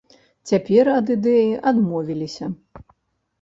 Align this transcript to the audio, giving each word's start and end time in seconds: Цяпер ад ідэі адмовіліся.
Цяпер 0.51 0.89
ад 0.99 1.11
ідэі 1.15 1.51
адмовіліся. 1.73 2.51